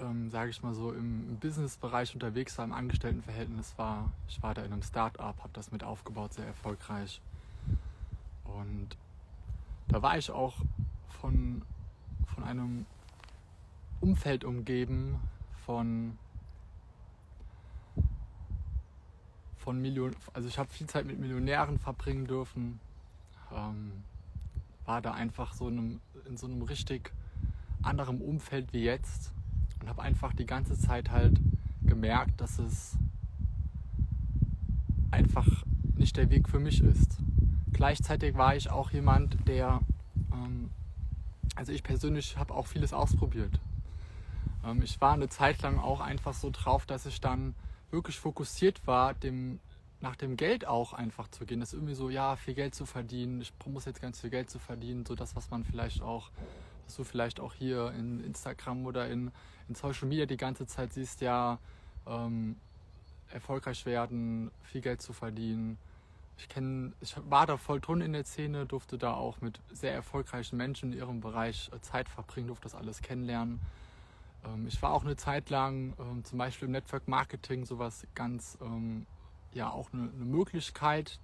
ähm, 0.00 0.30
sage 0.30 0.50
ich 0.50 0.62
mal 0.62 0.74
so, 0.74 0.92
im, 0.92 1.36
Business-Bereich 1.38 2.14
unterwegs 2.14 2.56
war, 2.58 2.64
im 2.64 2.72
Angestelltenverhältnis 2.72 3.74
war, 3.76 4.10
ich 4.28 4.42
war 4.42 4.54
da 4.54 4.62
in 4.62 4.72
einem 4.72 4.82
Start-up, 4.82 5.38
habe 5.38 5.52
das 5.52 5.72
mit 5.72 5.84
aufgebaut, 5.84 6.34
sehr 6.34 6.46
erfolgreich. 6.46 7.20
Und 8.44 8.96
da 9.88 10.02
war 10.02 10.18
ich 10.18 10.30
auch 10.30 10.56
von, 11.20 11.62
von 12.34 12.44
einem 12.44 12.86
Umfeld 14.00 14.44
umgeben, 14.44 15.20
von 15.64 16.18
von 19.64 19.80
Millionen, 19.80 20.14
also 20.34 20.46
ich 20.46 20.58
habe 20.58 20.68
viel 20.68 20.86
Zeit 20.86 21.06
mit 21.06 21.18
Millionären 21.18 21.78
verbringen 21.78 22.26
dürfen, 22.26 22.80
ähm, 23.50 24.04
war 24.84 25.00
da 25.00 25.12
einfach 25.12 25.54
so 25.54 25.68
in, 25.68 25.78
einem, 25.78 26.00
in 26.26 26.36
so 26.36 26.46
einem 26.46 26.60
richtig 26.60 27.12
anderen 27.82 28.20
Umfeld 28.20 28.74
wie 28.74 28.84
jetzt 28.84 29.32
und 29.84 29.90
habe 29.90 30.02
einfach 30.02 30.32
die 30.32 30.46
ganze 30.46 30.78
Zeit 30.78 31.10
halt 31.10 31.38
gemerkt, 31.82 32.40
dass 32.40 32.58
es 32.58 32.96
einfach 35.10 35.46
nicht 35.96 36.16
der 36.16 36.30
Weg 36.30 36.48
für 36.48 36.58
mich 36.58 36.82
ist. 36.82 37.18
Gleichzeitig 37.70 38.34
war 38.34 38.56
ich 38.56 38.70
auch 38.70 38.90
jemand, 38.92 39.46
der, 39.46 39.80
ähm, 40.32 40.70
also 41.54 41.70
ich 41.72 41.82
persönlich 41.82 42.38
habe 42.38 42.54
auch 42.54 42.66
vieles 42.66 42.94
ausprobiert. 42.94 43.60
Ähm, 44.64 44.80
ich 44.82 44.98
war 45.02 45.12
eine 45.12 45.28
Zeit 45.28 45.60
lang 45.60 45.78
auch 45.78 46.00
einfach 46.00 46.32
so 46.32 46.48
drauf, 46.50 46.86
dass 46.86 47.04
ich 47.04 47.20
dann 47.20 47.54
wirklich 47.90 48.18
fokussiert 48.18 48.86
war, 48.86 49.12
dem, 49.12 49.60
nach 50.00 50.16
dem 50.16 50.38
Geld 50.38 50.66
auch 50.66 50.94
einfach 50.94 51.28
zu 51.28 51.44
gehen. 51.44 51.60
Das 51.60 51.70
ist 51.70 51.74
irgendwie 51.74 51.94
so, 51.94 52.08
ja, 52.08 52.36
viel 52.36 52.54
Geld 52.54 52.74
zu 52.74 52.86
verdienen. 52.86 53.42
Ich 53.42 53.52
muss 53.66 53.84
jetzt 53.84 54.00
ganz 54.00 54.18
viel 54.22 54.30
Geld 54.30 54.48
zu 54.48 54.58
verdienen. 54.58 55.04
So 55.04 55.14
das, 55.14 55.36
was 55.36 55.50
man 55.50 55.62
vielleicht 55.62 56.00
auch, 56.00 56.30
was 56.86 56.96
du 56.96 57.04
vielleicht 57.04 57.40
auch 57.40 57.54
hier 57.54 57.92
in 57.92 58.22
Instagram 58.24 58.86
oder 58.86 59.08
in, 59.08 59.30
in 59.68 59.74
Social 59.74 60.08
Media 60.08 60.26
die 60.26 60.36
ganze 60.36 60.66
Zeit 60.66 60.92
siehst, 60.92 61.20
ja, 61.20 61.58
ähm, 62.06 62.56
erfolgreich 63.30 63.86
werden, 63.86 64.50
viel 64.62 64.80
Geld 64.80 65.02
zu 65.02 65.12
verdienen. 65.12 65.78
Ich 66.36 66.48
kenne, 66.48 66.92
ich 67.00 67.14
war 67.28 67.46
da 67.46 67.56
voll 67.56 67.80
drin 67.80 68.00
in 68.00 68.12
der 68.12 68.24
Szene, 68.24 68.66
durfte 68.66 68.98
da 68.98 69.14
auch 69.14 69.40
mit 69.40 69.60
sehr 69.72 69.92
erfolgreichen 69.92 70.56
Menschen 70.56 70.92
in 70.92 70.98
ihrem 70.98 71.20
Bereich 71.20 71.70
äh, 71.72 71.80
Zeit 71.80 72.08
verbringen, 72.08 72.48
durfte 72.48 72.64
das 72.64 72.74
alles 72.74 73.02
kennenlernen. 73.02 73.60
Ähm, 74.44 74.66
ich 74.66 74.80
war 74.82 74.92
auch 74.92 75.04
eine 75.04 75.16
Zeit 75.16 75.50
lang 75.50 75.94
ähm, 75.98 76.24
zum 76.24 76.38
Beispiel 76.38 76.66
im 76.66 76.72
Network 76.72 77.08
Marketing 77.08 77.64
sowas 77.64 78.06
ganz, 78.14 78.58
ähm, 78.60 79.06
ja, 79.52 79.70
auch 79.70 79.92
eine, 79.92 80.02
eine 80.02 80.24
Möglichkeit, 80.24 81.20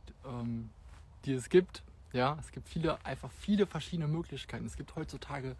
die 1.24 1.32
es 1.32 1.48
gibt. 1.48 1.82
Ja, 2.12 2.36
es 2.40 2.50
gibt 2.50 2.68
viele, 2.68 3.04
einfach 3.04 3.30
viele 3.30 3.66
verschiedene 3.66 4.08
Möglichkeiten. 4.08 4.66
Es 4.66 4.76
gibt 4.76 4.94
heutzutage 4.96 5.56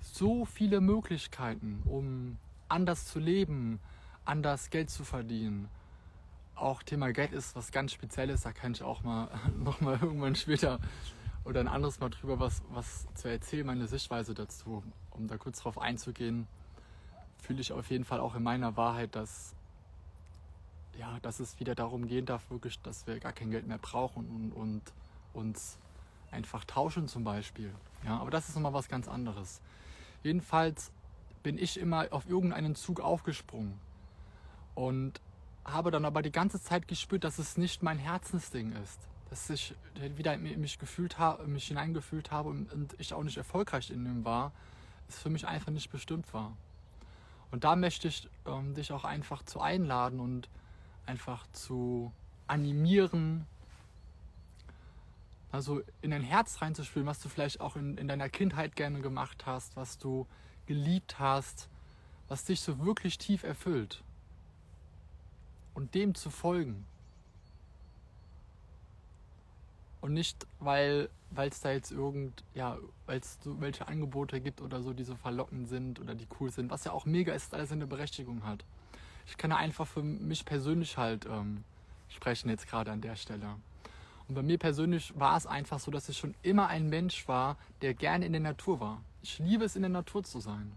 so 0.00 0.44
viele 0.44 0.80
Möglichkeiten, 0.80 1.82
um 1.84 2.38
anders 2.68 3.06
zu 3.06 3.18
leben, 3.18 3.80
anders 4.24 4.70
Geld 4.70 4.90
zu 4.90 5.04
verdienen. 5.04 5.68
Auch 6.54 6.82
Thema 6.82 7.12
Geld 7.12 7.32
ist 7.32 7.56
was 7.56 7.72
ganz 7.72 7.92
Spezielles, 7.92 8.42
da 8.42 8.52
kann 8.52 8.72
ich 8.72 8.82
auch 8.82 9.02
mal 9.02 9.28
noch 9.58 9.80
mal 9.80 9.98
irgendwann 10.00 10.34
später 10.34 10.80
oder 11.44 11.60
ein 11.60 11.68
anderes 11.68 12.00
Mal 12.00 12.10
drüber 12.10 12.38
was, 12.38 12.62
was 12.70 13.06
zu 13.14 13.28
erzählen, 13.28 13.66
meine 13.66 13.86
Sichtweise 13.86 14.34
dazu, 14.34 14.82
um 15.10 15.26
da 15.26 15.38
kurz 15.38 15.60
drauf 15.60 15.78
einzugehen 15.78 16.46
fühle 17.40 17.60
ich 17.60 17.72
auf 17.72 17.90
jeden 17.90 18.04
Fall 18.04 18.20
auch 18.20 18.34
in 18.34 18.42
meiner 18.42 18.76
Wahrheit, 18.76 19.14
dass, 19.16 19.54
ja, 20.98 21.18
dass 21.20 21.40
es 21.40 21.58
wieder 21.58 21.74
darum 21.74 22.06
gehen 22.06 22.26
darf, 22.26 22.48
wirklich, 22.50 22.80
dass 22.82 23.06
wir 23.06 23.18
gar 23.18 23.32
kein 23.32 23.50
Geld 23.50 23.66
mehr 23.66 23.78
brauchen 23.78 24.28
und, 24.28 24.52
und 24.52 24.82
uns 25.32 25.78
einfach 26.30 26.64
tauschen 26.64 27.08
zum 27.08 27.24
Beispiel. 27.24 27.74
Ja, 28.04 28.18
aber 28.18 28.30
das 28.30 28.48
ist 28.48 28.54
nochmal 28.54 28.72
was 28.72 28.88
ganz 28.88 29.08
anderes. 29.08 29.60
Jedenfalls 30.22 30.92
bin 31.42 31.58
ich 31.58 31.78
immer 31.78 32.06
auf 32.10 32.28
irgendeinen 32.28 32.74
Zug 32.74 33.00
aufgesprungen 33.00 33.78
und 34.74 35.20
habe 35.64 35.90
dann 35.90 36.04
aber 36.04 36.22
die 36.22 36.32
ganze 36.32 36.60
Zeit 36.60 36.88
gespürt, 36.88 37.24
dass 37.24 37.38
es 37.38 37.56
nicht 37.56 37.82
mein 37.82 37.98
Herzensding 37.98 38.72
ist. 38.82 38.98
Dass 39.28 39.48
ich 39.48 39.74
wieder 40.16 40.36
mich, 40.38 40.78
gefühlt 40.78 41.18
habe, 41.18 41.46
mich 41.46 41.68
hineingefühlt 41.68 42.30
habe 42.30 42.48
und 42.48 42.94
ich 42.98 43.14
auch 43.14 43.22
nicht 43.22 43.36
erfolgreich 43.36 43.90
in 43.90 44.04
dem 44.04 44.24
war, 44.24 44.52
es 45.08 45.18
für 45.18 45.30
mich 45.30 45.46
einfach 45.46 45.70
nicht 45.70 45.90
bestimmt 45.90 46.32
war. 46.34 46.56
Und 47.50 47.64
da 47.64 47.76
möchte 47.76 48.08
ich 48.08 48.28
ähm, 48.46 48.74
dich 48.74 48.92
auch 48.92 49.04
einfach 49.04 49.42
zu 49.44 49.60
einladen 49.60 50.20
und 50.20 50.48
einfach 51.06 51.46
zu 51.52 52.12
animieren, 52.46 53.46
also 55.52 55.82
in 56.00 56.12
dein 56.12 56.22
Herz 56.22 56.62
reinzuspüren, 56.62 57.06
was 57.06 57.20
du 57.20 57.28
vielleicht 57.28 57.60
auch 57.60 57.76
in, 57.76 57.98
in 57.98 58.08
deiner 58.08 58.28
Kindheit 58.28 58.76
gerne 58.76 59.00
gemacht 59.00 59.46
hast, 59.46 59.76
was 59.76 59.98
du 59.98 60.26
geliebt 60.66 61.18
hast, 61.18 61.68
was 62.28 62.44
dich 62.44 62.60
so 62.60 62.84
wirklich 62.84 63.18
tief 63.18 63.42
erfüllt. 63.42 64.02
Und 65.74 65.94
dem 65.94 66.14
zu 66.14 66.30
folgen. 66.30 66.86
Und 70.00 70.14
nicht, 70.14 70.46
weil 70.60 71.10
es 71.36 71.60
da 71.60 71.72
jetzt 71.72 71.90
irgend, 71.90 72.44
ja, 72.54 72.78
weil 73.06 73.18
es 73.18 73.38
so 73.42 73.60
welche 73.60 73.88
Angebote 73.88 74.40
gibt 74.40 74.60
oder 74.60 74.82
so, 74.82 74.92
die 74.92 75.04
so 75.04 75.16
verlockend 75.16 75.68
sind 75.68 76.00
oder 76.00 76.14
die 76.14 76.26
cool 76.38 76.50
sind, 76.50 76.70
was 76.70 76.84
ja 76.84 76.92
auch 76.92 77.04
mega 77.04 77.32
ist, 77.32 77.52
alles 77.54 77.72
eine 77.72 77.86
Berechtigung 77.86 78.44
hat. 78.44 78.64
Ich 79.26 79.36
kann 79.36 79.50
ja 79.50 79.56
einfach 79.56 79.86
für 79.86 80.02
mich 80.02 80.44
persönlich 80.44 80.96
halt 80.96 81.26
ähm, 81.26 81.64
sprechen 82.08 82.48
jetzt 82.48 82.68
gerade 82.68 82.90
an 82.90 83.00
der 83.00 83.16
Stelle. 83.16 83.56
Und 84.30 84.34
bei 84.34 84.42
mir 84.44 84.58
persönlich 84.58 85.12
war 85.18 85.36
es 85.36 85.44
einfach 85.44 85.80
so, 85.80 85.90
dass 85.90 86.08
ich 86.08 86.16
schon 86.16 86.36
immer 86.42 86.68
ein 86.68 86.88
Mensch 86.88 87.26
war, 87.26 87.56
der 87.82 87.94
gerne 87.94 88.24
in 88.24 88.30
der 88.30 88.40
Natur 88.40 88.78
war. 88.78 89.02
Ich 89.22 89.40
liebe 89.40 89.64
es, 89.64 89.74
in 89.74 89.82
der 89.82 89.88
Natur 89.88 90.22
zu 90.22 90.38
sein. 90.38 90.70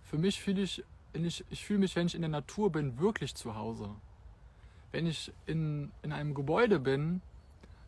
Für 0.00 0.16
mich 0.16 0.40
fühle 0.40 0.62
ich, 0.62 0.82
ich, 1.12 1.44
ich 1.50 1.66
fühle 1.66 1.80
mich, 1.80 1.94
wenn 1.94 2.06
ich 2.06 2.14
in 2.14 2.22
der 2.22 2.30
Natur 2.30 2.72
bin, 2.72 2.98
wirklich 2.98 3.34
zu 3.34 3.54
Hause. 3.54 3.90
Wenn 4.92 5.06
ich 5.06 5.30
in, 5.44 5.92
in 6.00 6.10
einem 6.10 6.32
Gebäude 6.32 6.80
bin, 6.80 7.20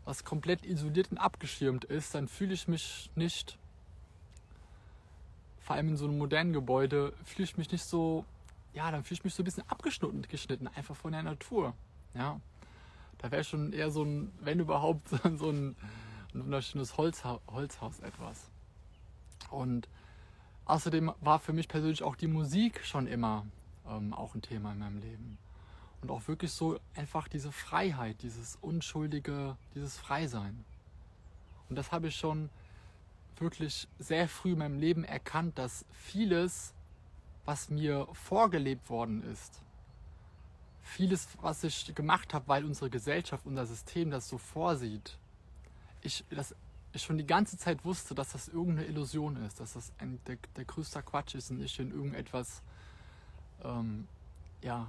was 0.05 0.25
komplett 0.25 0.67
isoliert 0.67 1.11
und 1.11 1.17
abgeschirmt 1.17 1.87
ist, 1.87 2.15
dann 2.15 2.29
fühle 2.29 2.53
ich 2.53 2.69
mich 2.69 3.11
nicht, 3.15 3.57
vor 5.61 5.77
allem 5.77 5.89
in 5.89 5.97
so 5.97 6.05
einem 6.05 6.19
modernen 6.19 6.53
Gebäude, 6.53 7.15
fühle 7.25 7.45
ich 7.45 7.57
mich 7.57 7.73
nicht 7.73 7.85
so, 7.87 8.27
ja, 8.75 8.91
dann 8.91 9.05
fühle 9.05 9.21
ich 9.21 9.25
mich 9.25 9.35
so 9.35 9.43
ein 9.43 9.47
bisschen 9.47 9.65
abgeschnitten, 9.71 10.21
geschnitten, 10.21 10.69
einfach 10.69 10.97
von 10.97 11.13
der 11.13 11.23
Natur. 11.23 11.73
Ja, 12.13 12.43
da 13.25 13.31
wäre 13.31 13.43
schon 13.43 13.73
eher 13.73 13.91
so 13.91 14.03
ein, 14.03 14.31
wenn 14.41 14.61
überhaupt, 14.61 15.09
so 15.39 15.49
ein, 15.49 15.77
ein 16.35 16.45
wunderschönes 16.45 16.99
Holzha 16.99 17.41
Holzhaus 17.47 18.01
etwas. 18.01 18.51
Und 19.51 19.89
außerdem 20.67 21.11
war 21.23 21.39
für 21.39 21.55
mich 21.55 21.67
persönlich 21.67 22.03
auch 22.03 22.17
die 22.17 22.27
Musik 22.27 22.85
schon 22.85 23.07
immer 23.07 23.47
ähm, 23.89 24.13
auch 24.13 24.35
ein 24.35 24.43
Thema 24.43 24.73
in 24.73 24.79
meinem 24.79 24.99
Leben 24.99 25.39
und 26.03 26.11
auch 26.11 26.29
wirklich 26.29 26.53
so 26.53 26.79
einfach 26.95 27.27
diese 27.27 27.51
Freiheit, 27.51 28.21
dieses 28.21 28.59
unschuldige, 28.61 29.57
dieses 29.75 29.97
Freisein. 29.97 30.63
Und 31.71 31.77
das 31.77 31.93
habe 31.93 32.09
ich 32.09 32.17
schon 32.17 32.51
wirklich 33.39 33.89
sehr 33.99 34.29
früh 34.29 34.53
in 34.53 34.59
meinem 34.59 34.79
Leben 34.79 35.03
erkannt, 35.03 35.59
dass 35.59 35.87
vieles, 35.93 36.75
was 37.47 37.71
mir 37.71 38.07
vorgelebt 38.13 38.91
worden 38.91 39.23
ist, 39.33 39.64
vieles, 40.85 41.29
was 41.41 41.65
ich 41.65 41.95
gemacht 41.95 42.35
habe, 42.35 42.47
weil 42.47 42.65
unsere 42.65 42.91
Gesellschaft, 42.91 43.47
unser 43.47 43.67
System 43.67 44.11
das 44.11 44.29
so 44.29 44.39
vorsieht, 44.39 45.17
ich, 46.03 46.25
dass 46.31 46.55
ich 46.93 47.03
schon 47.03 47.19
die 47.19 47.27
ganze 47.27 47.59
Zeit 47.59 47.85
wusste, 47.85 48.15
dass 48.15 48.33
das 48.33 48.49
irgendeine 48.49 48.87
Illusion 48.87 49.37
ist, 49.45 49.59
dass 49.59 49.73
das 49.73 49.93
ein, 49.99 50.21
der, 50.27 50.37
der 50.57 50.65
größte 50.65 51.03
Quatsch 51.03 51.35
ist 51.35 51.51
und 51.51 51.61
ich 51.63 51.81
in 51.81 51.91
irgendetwas 51.91 52.63
ähm, 53.65 54.07
ja, 54.63 54.87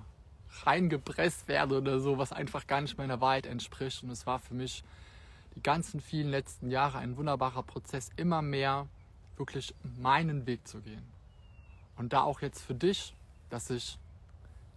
reingepresst 0.63 1.47
werde 1.47 1.77
oder 1.77 1.99
so, 1.99 2.17
was 2.17 2.31
einfach 2.31 2.67
gar 2.67 2.81
nicht 2.81 2.97
meiner 2.97 3.21
Wahrheit 3.21 3.47
entspricht. 3.47 4.03
Und 4.03 4.11
es 4.11 4.27
war 4.27 4.39
für 4.39 4.53
mich 4.53 4.83
die 5.55 5.63
ganzen 5.63 6.01
vielen 6.01 6.29
letzten 6.29 6.69
Jahre 6.69 6.99
ein 6.99 7.17
wunderbarer 7.17 7.63
Prozess, 7.63 8.11
immer 8.17 8.41
mehr 8.41 8.87
wirklich 9.37 9.73
meinen 9.99 10.45
Weg 10.45 10.67
zu 10.67 10.81
gehen. 10.81 11.03
Und 11.97 12.13
da 12.13 12.21
auch 12.21 12.41
jetzt 12.41 12.61
für 12.61 12.75
dich, 12.75 13.13
dass 13.49 13.69
ich 13.69 13.97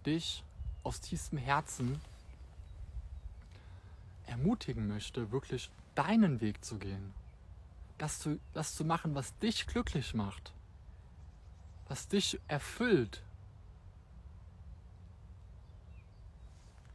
dich 0.05 0.43
aus 0.89 1.01
tiefstem 1.01 1.37
Herzen 1.37 2.01
ermutigen 4.25 4.87
möchte, 4.87 5.31
wirklich 5.31 5.69
deinen 5.95 6.41
Weg 6.41 6.65
zu 6.65 6.77
gehen. 6.77 7.13
Das 7.97 8.19
zu, 8.19 8.39
das 8.53 8.75
zu 8.75 8.83
machen, 8.83 9.15
was 9.15 9.37
dich 9.39 9.67
glücklich 9.67 10.13
macht, 10.13 10.51
was 11.87 12.07
dich 12.07 12.39
erfüllt, 12.47 13.21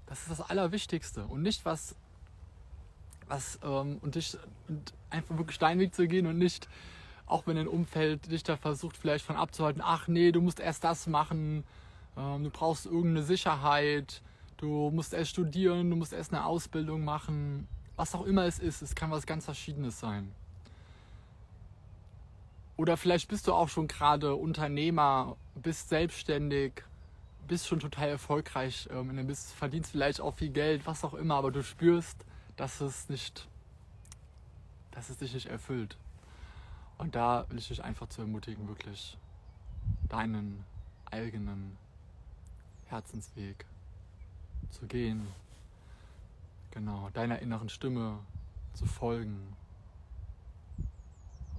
Das 0.06 0.20
ist 0.20 0.30
das 0.30 0.40
Allerwichtigste. 0.42 1.26
Und 1.26 1.42
nicht 1.42 1.64
was, 1.64 1.96
was 3.26 3.58
ähm, 3.64 3.98
und 4.02 4.14
dich 4.14 4.36
und 4.68 4.92
einfach 5.10 5.36
wirklich 5.36 5.58
deinen 5.58 5.80
Weg 5.80 5.94
zu 5.94 6.06
gehen 6.06 6.26
und 6.26 6.38
nicht, 6.38 6.68
auch 7.26 7.46
wenn 7.46 7.56
dein 7.56 7.68
Umfeld 7.68 8.30
dich 8.30 8.42
da 8.42 8.56
versucht, 8.56 8.96
vielleicht 8.96 9.24
von 9.24 9.36
abzuhalten, 9.36 9.82
ach 9.84 10.08
nee, 10.08 10.30
du 10.30 10.40
musst 10.40 10.60
erst 10.60 10.84
das 10.84 11.06
machen, 11.06 11.64
du 12.16 12.50
brauchst 12.50 12.86
irgendeine 12.86 13.22
Sicherheit, 13.22 14.22
du 14.56 14.90
musst 14.90 15.14
erst 15.14 15.30
studieren, 15.30 15.90
du 15.90 15.96
musst 15.96 16.12
erst 16.12 16.32
eine 16.32 16.44
Ausbildung 16.44 17.04
machen, 17.04 17.66
was 17.96 18.14
auch 18.14 18.24
immer 18.24 18.44
es 18.44 18.58
ist, 18.58 18.82
es 18.82 18.94
kann 18.94 19.10
was 19.10 19.26
ganz 19.26 19.44
Verschiedenes 19.44 20.00
sein. 20.00 20.32
Oder 22.76 22.96
vielleicht 22.96 23.28
bist 23.28 23.46
du 23.46 23.52
auch 23.52 23.68
schon 23.68 23.86
gerade 23.86 24.34
Unternehmer, 24.34 25.36
bist 25.54 25.88
selbstständig, 25.88 26.82
bist 27.46 27.68
schon 27.68 27.78
total 27.78 28.08
erfolgreich 28.08 28.88
ähm, 28.90 29.08
Business, 29.08 29.52
verdienst 29.52 29.92
vielleicht 29.92 30.20
auch 30.20 30.34
viel 30.34 30.50
Geld, 30.50 30.86
was 30.86 31.04
auch 31.04 31.14
immer, 31.14 31.36
aber 31.36 31.52
du 31.52 31.62
spürst, 31.62 32.24
dass 32.56 32.80
es 32.80 33.08
nicht, 33.08 33.48
dass 34.90 35.10
es 35.10 35.18
dich 35.18 35.34
nicht 35.34 35.46
erfüllt. 35.46 35.96
Und 36.98 37.14
da 37.14 37.46
will 37.48 37.58
ich 37.58 37.68
dich 37.68 37.84
einfach 37.84 38.08
zu 38.08 38.22
ermutigen, 38.22 38.68
wirklich 38.68 39.18
deinen 40.08 40.64
eigenen 41.10 41.76
Herzensweg 42.94 43.66
zu 44.70 44.86
gehen. 44.86 45.26
Genau, 46.70 47.10
deiner 47.12 47.40
inneren 47.40 47.68
Stimme 47.68 48.20
zu 48.72 48.86
folgen. 48.86 49.56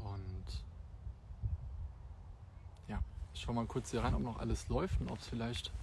Und 0.02 0.64
ja, 2.88 3.00
ich 3.34 3.42
schau 3.42 3.52
mal 3.52 3.66
kurz 3.66 3.92
hier 3.92 4.02
rein, 4.02 4.16
ob 4.16 4.22
noch 4.22 4.40
alles 4.40 4.70
läuft 4.70 5.02
und 5.02 5.12
ob 5.12 5.20
es 5.20 5.28
vielleicht 5.28 5.74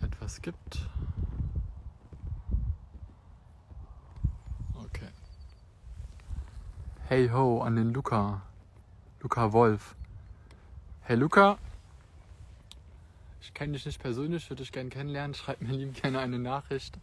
etwas 0.00 0.40
gibt. 0.40 0.88
Okay. 4.82 5.10
Hey 7.06 7.28
ho 7.28 7.60
an 7.60 7.76
den 7.76 7.92
Luca. 7.92 8.40
Luca 9.20 9.52
Wolf. 9.52 9.94
Hey 11.02 11.16
Luca, 11.16 11.58
ich 13.48 13.54
kenne 13.54 13.72
dich 13.72 13.86
nicht 13.86 13.98
persönlich, 13.98 14.50
würde 14.50 14.62
dich 14.62 14.72
gerne 14.72 14.90
kennenlernen. 14.90 15.34
Schreib 15.34 15.62
mir 15.62 15.72
lieb 15.72 15.94
gerne 15.94 16.18
eine 16.18 16.38
Nachricht. 16.38 16.98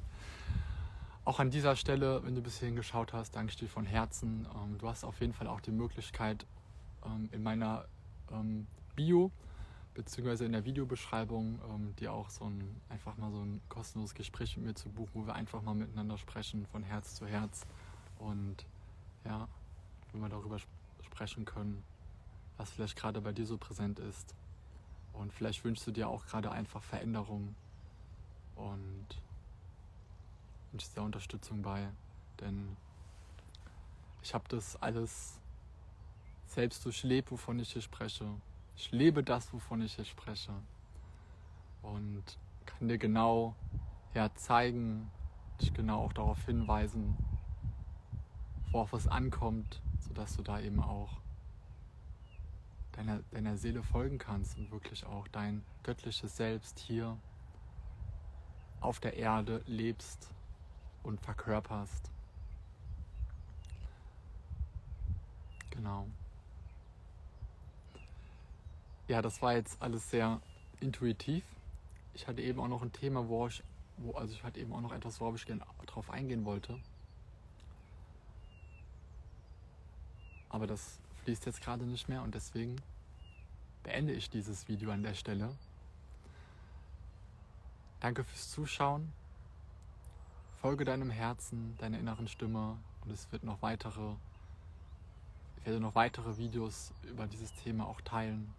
Auch 1.26 1.40
an 1.40 1.50
dieser 1.50 1.76
Stelle, 1.76 2.24
wenn 2.24 2.36
du 2.36 2.42
bis 2.42 2.60
hierhin 2.60 2.76
geschaut 2.76 3.14
hast, 3.14 3.36
danke 3.36 3.50
ich 3.50 3.58
dir 3.58 3.68
von 3.68 3.84
Herzen. 3.84 4.48
Ähm, 4.56 4.78
du 4.78 4.88
hast 4.88 5.04
auf 5.04 5.20
jeden 5.22 5.34
Fall 5.34 5.48
auch 5.48 5.60
die 5.60 5.72
Möglichkeit, 5.72 6.46
ähm, 7.04 7.30
in 7.32 7.42
meiner 7.42 7.86
ähm, 8.32 8.68
Bio 8.96 9.32
beziehungsweise 9.96 10.46
in 10.46 10.52
der 10.52 10.66
Videobeschreibung 10.66 11.96
dir 11.98 12.12
auch 12.12 12.30
so 12.30 12.44
ein 12.44 12.82
einfach 12.90 13.16
mal 13.16 13.32
so 13.32 13.40
ein 13.40 13.62
kostenloses 13.70 14.14
Gespräch 14.14 14.58
mit 14.58 14.66
mir 14.66 14.76
zu 14.76 14.90
buchen, 14.90 15.12
wo 15.14 15.26
wir 15.26 15.36
einfach 15.36 15.62
mal 15.62 15.74
miteinander 15.74 16.18
sprechen, 16.18 16.66
von 16.66 16.84
Herz 16.84 17.16
zu 17.16 17.26
Herz. 17.26 17.66
Und 18.20 18.66
ja, 19.24 19.48
wenn 20.12 20.20
wir 20.20 20.28
darüber 20.28 20.58
sprechen 21.02 21.46
können, 21.46 21.82
was 22.58 22.72
vielleicht 22.72 22.98
gerade 22.98 23.22
bei 23.22 23.32
dir 23.32 23.46
so 23.46 23.58
präsent 23.58 24.00
ist. 24.00 24.36
Und 25.18 25.34
vielleicht 25.34 25.64
wünschst 25.64 25.88
du 25.88 25.92
dir 25.92 26.10
auch 26.10 26.26
gerade 26.26 26.52
einfach 26.52 26.84
Veränderung 26.84 27.56
und 28.56 29.08
wünschst 30.72 30.96
dir 30.96 31.02
Unterstützung 31.02 31.62
bei. 31.62 31.88
Denn 32.42 32.76
ich 34.22 34.34
habe 34.34 34.46
das 34.50 34.76
alles 34.82 35.40
selbst 36.48 36.86
durchlebt, 36.86 37.32
wovon 37.32 37.60
ich 37.60 37.74
hier 37.74 37.82
spreche. 37.82 38.26
Ich 38.76 38.92
lebe 38.92 39.24
das, 39.24 39.54
wovon 39.54 39.82
ich 39.82 39.96
hier 39.96 40.06
spreche. 40.06 40.54
Und 41.82 42.24
kann 42.66 42.88
dir 42.88 42.98
genau 42.98 43.56
ja, 44.14 44.34
zeigen, 44.36 45.12
dich 45.62 45.74
genau 45.74 46.04
auch 46.04 46.14
darauf 46.14 46.44
hinweisen, 46.46 47.16
worauf 48.72 48.94
es 48.94 49.08
ankommt, 49.08 49.82
sodass 50.00 50.36
du 50.36 50.44
da 50.44 50.60
eben 50.60 50.82
auch 50.82 51.18
deiner, 52.96 53.20
deiner 53.32 53.58
Seele 53.58 53.84
folgen 53.84 54.18
kannst 54.18 54.58
und 54.58 54.72
wirklich 54.72 55.06
auch 55.06 55.28
dein 55.28 55.64
göttliches 55.84 56.36
Selbst 56.38 56.80
hier 56.80 57.18
auf 58.80 59.00
der 59.00 59.18
Erde 59.18 59.62
lebst 59.66 60.30
und 61.04 61.20
verkörperst. 61.22 62.12
Genau. 65.72 66.08
Ja, 69.08 69.22
das 69.22 69.42
war 69.42 69.54
jetzt 69.54 69.82
alles 69.82 70.10
sehr 70.10 70.42
intuitiv. 70.80 71.44
Ich 72.14 72.28
hatte 72.28 72.42
eben 72.42 72.60
auch 72.60 72.68
noch 72.68 72.82
ein 72.82 72.94
Thema, 72.94 73.28
wo 73.28 73.48
ich, 73.48 73.62
wo, 73.98 74.14
also 74.14 74.34
ich 74.34 74.44
hatte 74.44 74.60
eben 74.60 74.74
auch 74.74 74.82
noch 74.82 74.94
etwas, 74.94 75.20
worauf 75.20 75.36
ich 75.36 75.46
gerne 75.46 75.66
drauf 75.86 76.10
eingehen 76.10 76.46
wollte. 76.46 76.80
Aber 80.50 80.66
das 80.66 81.00
fließt 81.26 81.48
jetzt 81.48 81.62
gerade 81.62 81.86
nicht 81.86 82.08
mehr 82.08 82.22
und 82.22 82.36
deswegen 82.36 82.76
beende 83.82 84.14
ich 84.14 84.30
dieses 84.30 84.68
Video 84.68 84.92
an 84.92 85.02
der 85.02 85.16
Stelle. 85.16 85.50
Danke 88.00 88.24
fürs 88.24 88.52
Zuschauen. 88.52 89.12
Folge 90.62 90.86
deinem 90.86 91.10
Herzen, 91.10 91.76
deiner 91.80 91.98
inneren 91.98 92.28
Stimme 92.28 92.78
und 93.02 93.12
es 93.12 93.32
wird 93.32 93.44
noch 93.44 93.64
weitere, 93.64 94.14
ich 95.58 95.66
werde 95.66 95.80
noch 95.80 95.96
weitere 95.96 96.38
Videos 96.38 96.94
über 97.02 97.26
dieses 97.26 97.52
Thema 97.56 97.88
auch 97.88 98.02
teilen. 98.02 98.54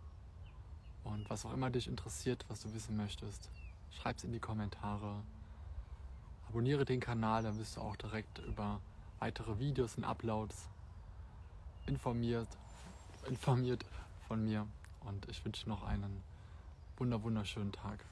Und 1.05 1.31
was 1.31 1.47
auch 1.47 1.53
immer 1.53 1.71
dich 1.71 1.87
interessiert, 1.87 2.45
was 2.49 2.63
du 2.63 2.75
wissen 2.75 2.97
möchtest, 2.97 3.49
schreib 3.93 4.17
es 4.17 4.25
in 4.25 4.33
die 4.33 4.41
Kommentare. 4.41 5.23
Abonniere 6.49 6.85
den 6.85 6.99
Kanal, 6.99 7.45
dann 7.45 7.59
wirst 7.59 7.77
du 7.77 7.81
auch 7.81 7.95
direkt 7.95 8.41
über 8.41 8.81
weitere 9.21 9.61
Videos 9.61 9.95
und 9.97 10.03
Uploads 10.05 10.69
informiert, 11.87 12.49
informiert 13.29 13.85
von 14.29 14.45
mir. 14.45 14.67
Und 15.01 15.29
ich 15.29 15.45
wünsche 15.45 15.69
noch 15.69 15.83
einen 15.83 16.23
wunderschönen 17.23 17.73
Tag. 17.73 18.05